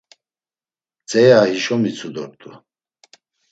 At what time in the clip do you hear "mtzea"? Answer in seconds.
1.01-1.41